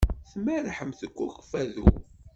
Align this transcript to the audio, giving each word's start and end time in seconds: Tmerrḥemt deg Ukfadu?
Tmerrḥemt 0.31 0.99
deg 1.05 1.17
Ukfadu? 1.27 1.87